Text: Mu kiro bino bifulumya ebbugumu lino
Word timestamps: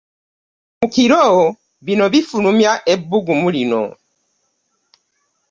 Mu 0.79 0.85
kiro 0.93 1.21
bino 1.85 2.05
bifulumya 2.13 2.71
ebbugumu 2.93 3.47
lino 3.55 3.83